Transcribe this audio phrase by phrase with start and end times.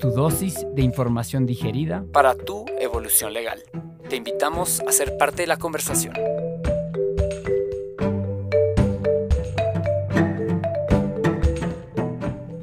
[0.00, 3.60] Tu dosis de información digerida para tu evolución legal.
[4.08, 6.14] Te invitamos a ser parte de la conversación.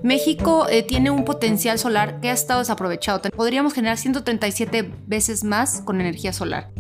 [0.04, 3.22] México eh, tiene un potencial solar que ha estado desaprovechado.
[3.36, 6.72] Podríamos generar 137 veces más con energía solar.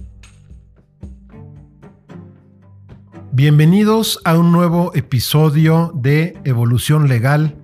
[3.31, 7.55] Bienvenidos a un nuevo episodio de Evolución Legal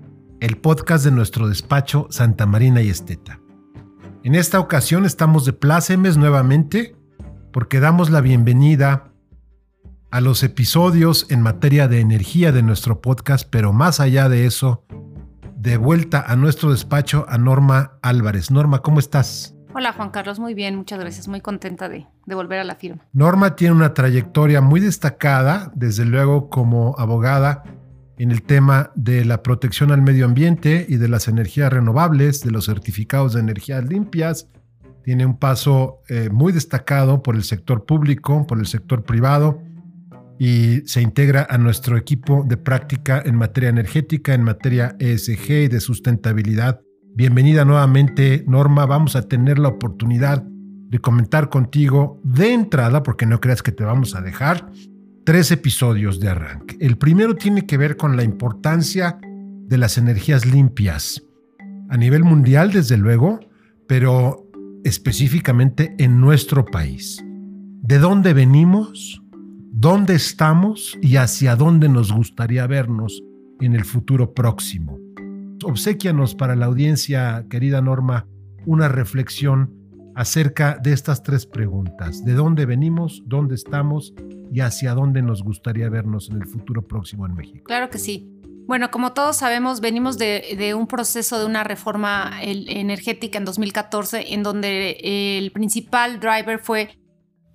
[0.44, 3.40] el podcast de nuestro despacho Santa Marina y Esteta.
[4.26, 6.98] En esta ocasión estamos de plácemes nuevamente
[7.54, 9.14] porque damos la bienvenida
[10.12, 14.84] a los episodios en materia de energía de nuestro podcast, pero más allá de eso,
[15.56, 18.52] de vuelta a nuestro despacho a Norma Álvarez.
[18.52, 19.56] Norma, ¿cómo estás?
[19.74, 23.02] Hola Juan Carlos, muy bien, muchas gracias, muy contenta de, de, volver a la firma.
[23.14, 27.64] Norma tiene una trayectoria muy destacada, desde luego como abogada
[28.18, 32.52] en el tema de la protección al medio ambiente y de las energías renovables, de
[32.52, 34.50] los certificados de energías limpias.
[35.04, 39.62] Tiene un paso eh, muy destacado por el sector público, por el sector privado
[40.40, 45.68] y se integra a nuestro equipo de práctica en materia energética, en materia ESG y
[45.68, 46.82] de sustentabilidad.
[47.16, 48.86] Bienvenida nuevamente, Norma.
[48.86, 53.84] Vamos a tener la oportunidad de comentar contigo de entrada, porque no creas que te
[53.84, 54.70] vamos a dejar,
[55.26, 56.78] tres episodios de arranque.
[56.80, 61.24] El primero tiene que ver con la importancia de las energías limpias
[61.90, 63.40] a nivel mundial, desde luego,
[63.88, 64.50] pero
[64.84, 67.24] específicamente en nuestro país.
[67.82, 69.22] ¿De dónde venimos?
[69.72, 70.98] ¿Dónde estamos?
[71.02, 73.22] ¿Y hacia dónde nos gustaría vernos
[73.60, 75.00] en el futuro próximo?
[75.64, 78.28] Obsequianos para la audiencia, querida Norma,
[78.66, 79.83] una reflexión
[80.16, 82.24] acerca de estas tres preguntas.
[82.24, 83.24] ¿De dónde venimos?
[83.26, 84.14] ¿Dónde estamos?
[84.54, 87.64] y hacia dónde nos gustaría vernos en el futuro próximo en México.
[87.66, 88.30] Claro que sí.
[88.68, 94.44] Bueno, como todos sabemos, venimos de, un proceso de una reforma energética en 2014, en
[94.44, 97.00] donde el principal driver fue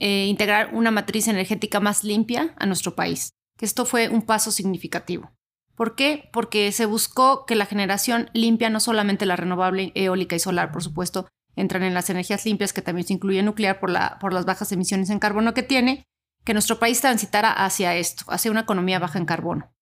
[0.01, 3.31] eh, integrar una matriz energética más limpia a nuestro país.
[3.57, 5.31] Que esto fue un paso significativo.
[5.77, 6.29] ¿Por qué?
[6.33, 10.83] Porque se buscó que la generación limpia, no solamente la renovable eólica y solar, por
[10.83, 11.29] supuesto,
[11.61, 14.73] entran en las energías limpias, que también se incluye nuclear por, la, por las bajas
[14.73, 16.05] emisiones en carbono que tiene,
[16.45, 19.73] que nuestro país transitara hacia esto, hacia una economía baja en carbono.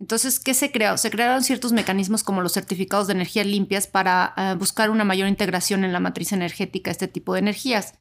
[0.00, 0.96] Entonces, ¿qué se creó?
[0.96, 5.28] Se crearon ciertos mecanismos como los certificados de energía limpias para eh, buscar una mayor
[5.28, 7.94] integración en la matriz energética, este tipo de energías.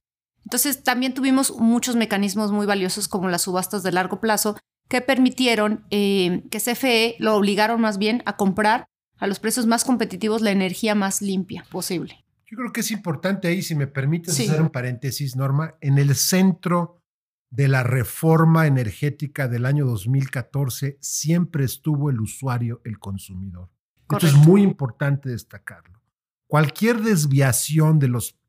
[0.45, 4.57] Entonces, también tuvimos muchos mecanismos muy valiosos como las subastas de largo plazo
[4.87, 9.83] que permitieron eh, que CFE lo obligaron más bien a comprar a los precios más
[9.83, 12.25] competitivos la energía más limpia posible.
[12.49, 16.15] Yo creo que es importante ahí, si me permites hacer un paréntesis, Norma, en el
[16.15, 16.99] centro
[17.51, 23.69] de la reforma energética del año 2014 siempre estuvo el usuario, el consumidor.
[24.11, 26.01] Esto es muy importante destacarlo.
[26.47, 28.39] Cualquier desviación de los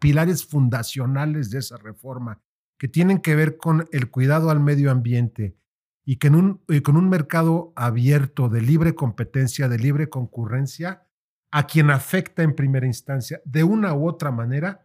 [0.00, 2.40] pilares fundacionales de esa reforma
[2.78, 5.56] que tienen que ver con el cuidado al medio ambiente
[6.04, 11.05] y que en un, con un mercado abierto de libre competencia, de libre concurrencia,
[11.56, 14.82] a quien afecta en primera instancia de una u otra manera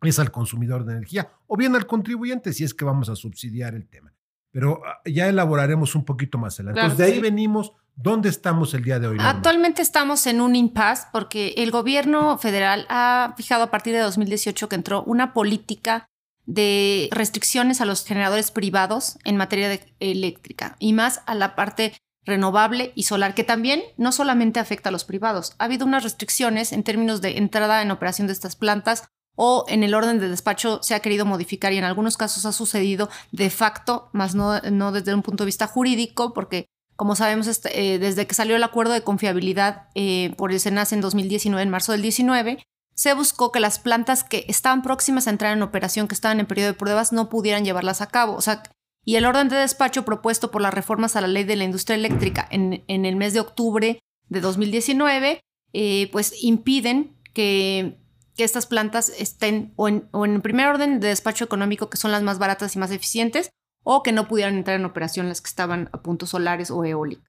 [0.00, 3.74] es al consumidor de energía o bien al contribuyente si es que vamos a subsidiar
[3.74, 4.14] el tema.
[4.50, 6.80] Pero ah, ya elaboraremos un poquito más adelante.
[6.80, 7.72] Entonces, de ahí venimos.
[7.94, 9.18] ¿Dónde estamos el día de hoy?
[9.20, 14.70] Actualmente estamos en un impasse porque el gobierno federal ha fijado a partir de 2018
[14.70, 16.06] que entró una política
[16.46, 21.92] de restricciones a los generadores privados en materia de eléctrica y más a la parte
[22.26, 25.54] renovable y solar, que también no solamente afecta a los privados.
[25.58, 29.04] Ha habido unas restricciones en términos de entrada en operación de estas plantas
[29.36, 32.52] o en el orden de despacho se ha querido modificar y en algunos casos ha
[32.52, 37.94] sucedido de facto, más no, desde un punto de vista jurídico, porque como sabemos, este,
[37.94, 41.68] eh, desde que salió el acuerdo de confiabilidad eh, por el SENAS en 2019, en
[41.68, 42.58] marzo del 19,
[42.94, 46.46] se buscó que las plantas que estaban próximas a entrar en operación, que estaban en
[46.46, 48.34] periodo de pruebas, no pudieran llevarlas a cabo.
[48.34, 48.62] O sea,
[49.06, 51.94] y el orden de despacho propuesto por las reformas a la ley de la industria
[51.94, 55.40] eléctrica en, el mes de octubre de 2019,
[55.72, 58.04] eh, pues impiden que,
[58.36, 62.38] estas plantas estén o en, o primer orden de despacho económico, que son las más
[62.38, 63.48] baratas y más eficientes,
[63.82, 67.24] o que no pudieran entrar en operación las que estaban a puntos solares o eólicos.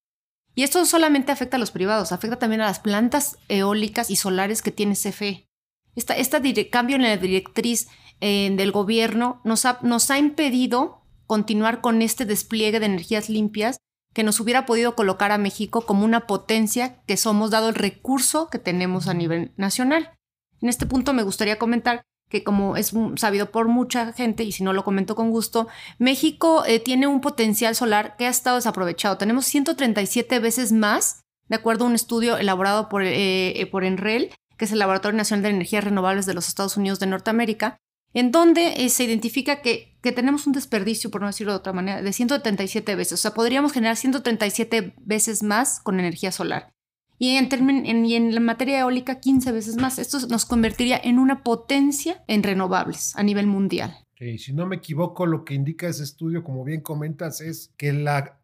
[0.53, 4.61] Y esto solamente afecta a los privados, afecta también a las plantas eólicas y solares
[4.61, 5.47] que tiene CFE.
[5.95, 7.87] Este cambio en la directriz
[8.19, 9.65] eh, del gobierno nos
[10.11, 13.77] ha impedido continuar con este despliegue de energías limpias
[14.13, 18.49] que nos hubiera podido colocar a México como una potencia que somos dado el recurso
[18.49, 20.17] que tenemos a nivel nacional.
[20.59, 24.63] En este punto me gustaría comentar que como es sabido por mucha gente, y si
[24.63, 29.17] no lo comento con gusto, México eh, tiene un potencial solar que ha estado desaprovechado.
[29.17, 34.65] Tenemos 137 veces más, de acuerdo a un estudio elaborado por, eh, por ENREL, que
[34.65, 37.77] es el Laboratorio Nacional de Energías Renovables de los Estados Unidos de Norteamérica,
[38.13, 41.73] en donde eh, se identifica que, que, tenemos un desperdicio, por no decirlo de otra
[41.73, 43.13] manera, de 137 veces.
[43.13, 46.71] O sea, podríamos generar 137 veces más con energía solar
[47.19, 49.99] y en, la materia eólica 15 veces más.
[49.99, 53.97] Esto nos convertiría en una potencia en renovables a nivel mundial.
[54.37, 58.39] si no me equivoco, lo que indica ese estudio, como bien comentas, es que la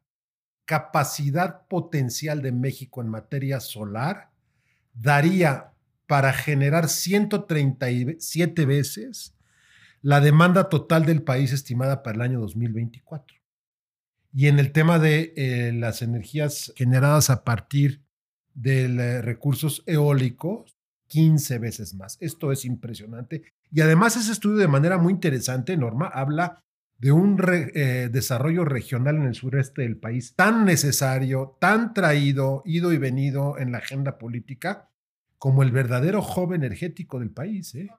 [0.66, 4.32] capacidad potencial de México en materia solar
[4.94, 5.74] daría
[6.08, 9.36] para generar 137 veces
[10.04, 13.38] la demanda total del país estimada para el año 2024.
[14.34, 18.04] Y en el tema de eh, las energías generadas a partir
[18.54, 20.78] de eh, recursos eólicos
[21.08, 22.18] 15 veces más.
[22.20, 23.44] Esto es impresionante.
[23.72, 26.60] Y además ese estudio de manera muy interesante, Norma, habla
[26.98, 32.92] de un eh, desarrollo regional en el sureste del país tan necesario, tan traído, ido
[32.92, 34.90] y venido en la agenda política,
[35.38, 37.90] como el verdadero joven energético del país, ¿eh?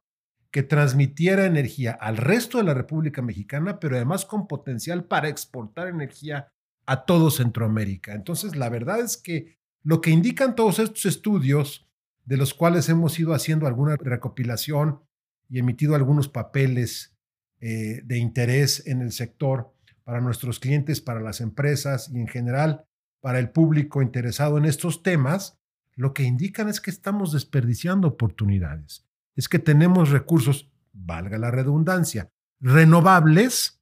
[0.54, 5.88] Que transmitiera energía al resto de la República Mexicana, pero además con potencial para exportar
[5.88, 6.52] energía
[6.86, 8.14] a todo Centroamérica.
[8.14, 11.88] Entonces, la verdad es que lo que indican todos estos estudios,
[12.24, 15.00] de los cuales hemos ido haciendo alguna recopilación
[15.48, 17.16] y emitido algunos papeles
[17.60, 19.74] eh, de interés en el sector
[20.04, 22.86] para nuestros clientes, para las empresas y en general
[23.20, 25.58] para el público interesado en estos temas,
[25.96, 29.04] lo que indican es que estamos desperdiciando oportunidades.
[29.36, 33.80] Es que tenemos recursos, valga la redundancia, renovables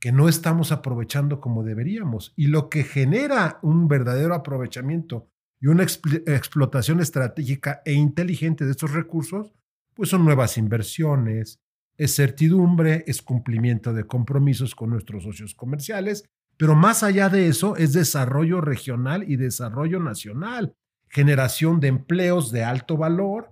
[0.00, 2.32] que no estamos aprovechando como deberíamos.
[2.36, 5.28] Y lo que genera un verdadero aprovechamiento
[5.60, 9.52] y una explotación estratégica e inteligente de estos recursos,
[9.94, 11.60] pues son nuevas inversiones,
[11.98, 16.24] es certidumbre, es cumplimiento de compromisos con nuestros socios comerciales,
[16.56, 20.74] pero más allá de eso es desarrollo regional y desarrollo nacional,
[21.10, 23.50] generación de empleos de alto valor,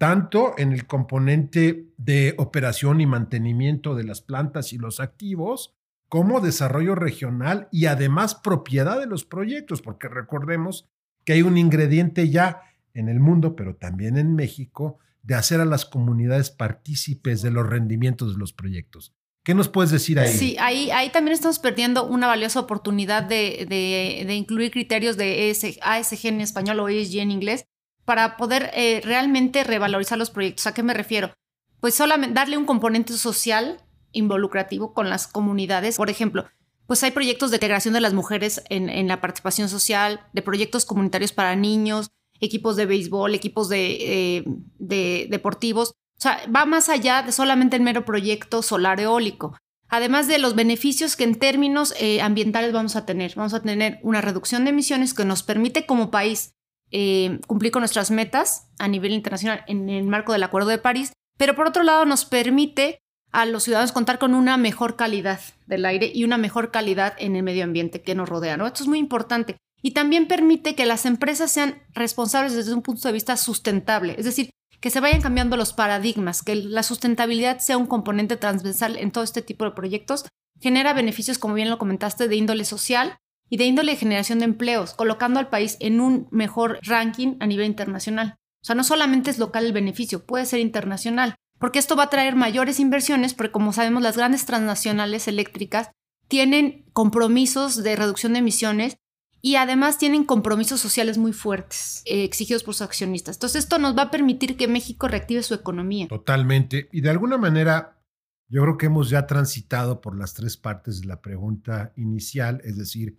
[0.00, 5.74] tanto en el componente de operación y mantenimiento de las plantas y los activos,
[6.08, 10.88] como desarrollo regional y además propiedad de los proyectos, porque recordemos
[11.26, 12.62] que hay un ingrediente ya
[12.94, 17.68] en el mundo, pero también en México, de hacer a las comunidades partícipes de los
[17.68, 19.12] rendimientos de los proyectos.
[19.44, 20.32] ¿Qué nos puedes decir ahí?
[20.32, 26.80] Sí, ahí, también estamos perdiendo una valiosa oportunidad de, incluir criterios de ASG en español
[26.80, 27.66] o ESG en inglés
[28.04, 30.66] para poder eh, realmente revalorizar los proyectos.
[30.66, 31.32] ¿A qué me refiero?
[31.80, 33.82] Pues solamente darle un componente social
[34.12, 35.96] involucrativo con las comunidades.
[35.96, 36.46] Por ejemplo,
[36.86, 41.32] pues hay proyectos de integración de las mujeres en, la participación social, de proyectos comunitarios
[41.32, 42.10] para niños,
[42.40, 44.44] equipos de béisbol, equipos de, eh,
[44.78, 45.90] de deportivos.
[45.90, 49.56] O sea, va más allá de solamente el mero proyecto solar eólico.
[49.88, 53.34] Además de los beneficios que en términos eh, ambientales vamos a tener.
[53.34, 56.54] Vamos a tener una reducción de emisiones que nos permite como país
[56.90, 61.12] eh, cumplir con nuestras metas a nivel internacional en el marco del Acuerdo de París,
[61.36, 62.98] pero por otro lado nos permite
[63.32, 67.36] a los ciudadanos contar con una mejor calidad del aire y una mejor calidad en
[67.36, 68.54] el medio ambiente que nos rodea.
[68.54, 69.56] Esto es muy importante.
[69.82, 74.26] Y también permite que las empresas sean responsables desde un punto de vista sustentable, es
[74.26, 79.10] decir, que se vayan cambiando los paradigmas, que la sustentabilidad sea un componente transversal en
[79.10, 80.26] todo este tipo de proyectos,
[80.60, 83.18] genera beneficios, como bien lo comentaste, de índole social
[83.50, 87.46] y de índole de generación de empleos, colocando al país en un mejor ranking a
[87.46, 88.36] nivel internacional.
[88.62, 92.10] O sea, no solamente es local el beneficio, puede ser internacional porque esto va a
[92.10, 95.90] traer mayores inversiones, porque como sabemos las grandes transnacionales eléctricas
[96.26, 98.96] tienen compromisos de reducción de emisiones
[99.42, 103.36] y además tienen compromisos sociales muy fuertes eh, exigidos por sus accionistas.
[103.36, 106.08] Entonces esto nos va a permitir que México reactive su economía.
[106.08, 106.88] Totalmente.
[106.92, 108.02] Y de alguna manera,
[108.48, 112.78] yo creo que hemos ya transitado por las tres partes de la pregunta inicial, es
[112.78, 113.18] decir,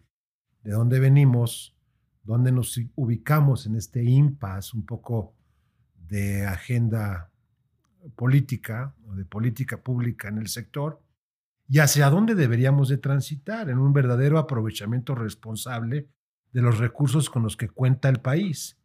[0.64, 1.76] de dónde venimos,
[2.24, 5.34] dónde nos ubicamos en este impasse un poco
[5.96, 7.32] de agenda
[8.16, 11.02] política o de política pública en el sector
[11.68, 16.10] y hacia dónde deberíamos de transitar en un verdadero aprovechamiento responsable
[16.52, 18.78] de los recursos con los que cuenta el país.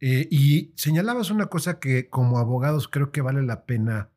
[0.00, 4.10] Eh, y señalabas una cosa que como abogados creo que vale la pena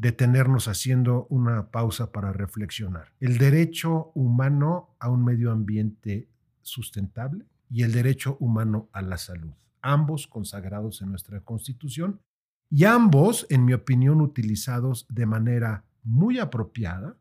[0.00, 3.12] detenernos haciendo una pausa para reflexionar.
[3.20, 6.28] El derecho humano a un medio ambiente
[6.62, 7.44] sustentable.
[7.72, 12.20] y el derecho humano a la salud, ambos consagrados en nuestra Constitución
[12.68, 17.16] y ambos, en mi opinión, utilizados de manera muy apropiada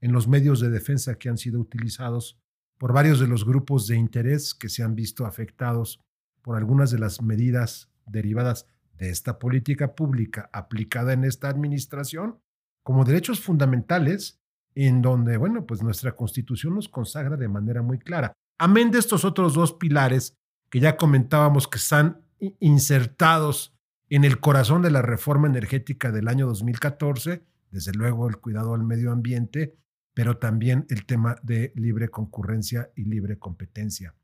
[0.00, 2.36] en los medios de defensa que han sido utilizados
[2.78, 6.00] por varios de los grupos de interés que se han visto afectados
[6.42, 8.66] por algunas de las medidas derivadas
[8.98, 12.38] de esta política pública aplicada en esta administración
[12.82, 14.40] como derechos fundamentales
[14.74, 18.32] en donde, bueno, pues nuestra constitución nos consagra de manera muy clara.
[18.58, 20.36] Amén de estos otros dos pilares
[20.70, 22.22] que ya comentábamos que están
[22.60, 23.76] insertados
[24.08, 28.84] en el corazón de la reforma energética del año 2014, desde luego el cuidado al
[28.84, 29.76] medio ambiente,
[30.14, 34.14] pero también el tema de libre concurrencia y libre competencia.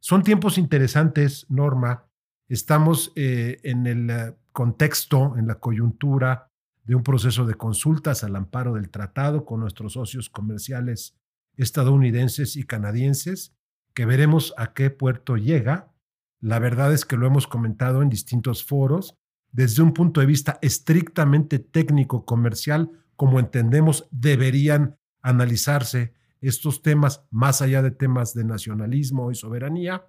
[0.00, 2.06] Son tiempos interesantes, Norma.
[2.48, 6.50] Estamos eh, en el eh, contexto, en la coyuntura
[6.84, 11.16] de un proceso de consultas al amparo del tratado con nuestros socios comerciales
[11.56, 13.54] estadounidenses y canadienses,
[13.94, 15.92] que veremos a qué puerto llega.
[16.40, 19.16] La verdad es que lo hemos comentado en distintos foros,
[19.50, 27.62] desde un punto de vista estrictamente técnico comercial, como entendemos deberían analizarse estos temas más
[27.62, 30.04] allá de temas de nacionalismo y soberanía.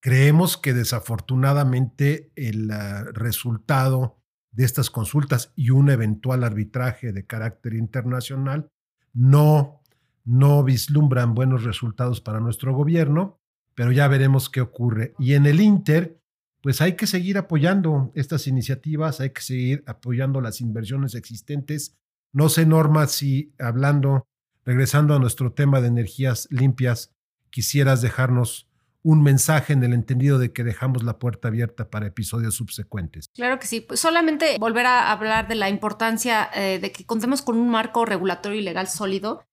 [0.00, 4.18] Creemos que desafortunadamente el ah, resultado
[4.52, 8.70] de estas consultas y un eventual arbitraje de carácter internacional
[9.12, 9.82] no,
[10.24, 13.40] no vislumbran buenos resultados para nuestro gobierno,
[13.74, 15.14] pero ya veremos qué ocurre.
[15.18, 16.20] Y en el Inter,
[16.62, 21.96] pues hay que seguir apoyando estas iniciativas, hay que seguir apoyando las inversiones existentes.
[22.32, 24.26] No sé, Norma, si hablando,
[24.64, 27.14] regresando a nuestro tema de energías limpias,
[27.50, 28.67] quisieras dejarnos
[29.02, 33.28] un mensaje en el entendido de que dejamos la puerta abierta para episodios subsecuentes.
[33.34, 33.80] Claro que sí.
[33.80, 38.04] Pues solamente volver a hablar de la importancia eh, de que contemos con un marco
[38.04, 39.44] regulatorio y legal sólido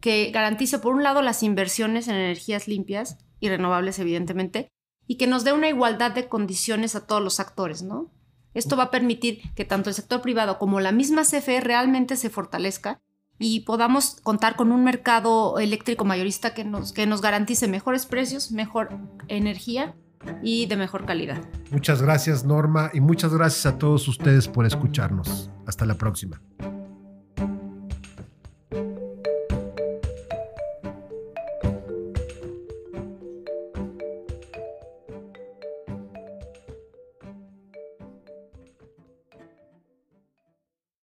[0.00, 4.68] que garantice, por un lado, las inversiones en energías limpias y renovables, evidentemente,
[5.06, 8.12] y que nos dé una igualdad de condiciones a todos los actores, ¿no?
[8.52, 12.30] Esto va a permitir que tanto el sector privado como la misma CFE realmente se
[12.30, 13.00] fortalezca
[13.38, 18.52] y podamos contar con un mercado eléctrico mayorista que nos, que nos garantice mejores precios,
[18.52, 18.90] mejor
[19.28, 19.94] energía
[20.42, 21.42] y de mejor calidad.
[21.70, 25.50] Muchas gracias Norma y muchas gracias a todos ustedes por escucharnos.
[25.66, 26.40] Hasta la próxima.